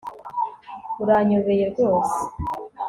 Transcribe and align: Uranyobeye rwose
Uranyobeye 1.03 1.65
rwose 1.73 2.17